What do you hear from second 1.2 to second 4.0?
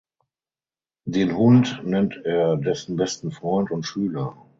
Hund nennt er dessen besten Freund und